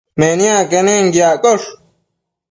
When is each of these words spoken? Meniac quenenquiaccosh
Meniac 0.19 0.65
quenenquiaccosh 0.71 1.67